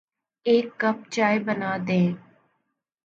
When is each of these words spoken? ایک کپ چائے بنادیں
ایک 0.45 0.67
کپ 0.81 0.97
چائے 1.13 1.37
بنادیں 1.45 2.07